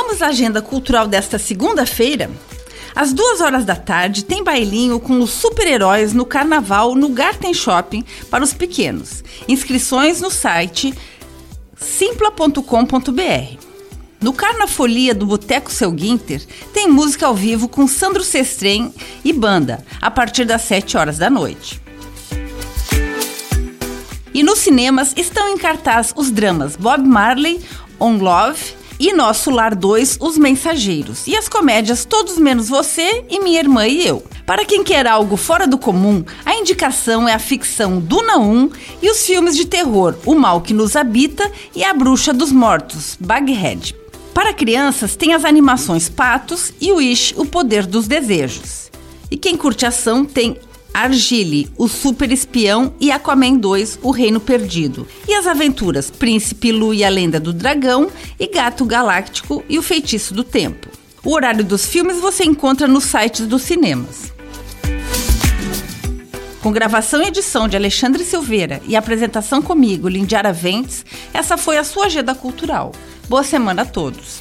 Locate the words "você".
32.68-33.24, 62.18-62.44